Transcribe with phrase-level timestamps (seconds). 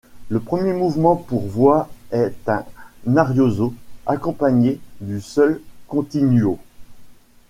[0.29, 2.65] Le premier mouvement pour voix est un
[3.17, 3.71] arioso
[4.07, 6.57] accompagné du seul continuo.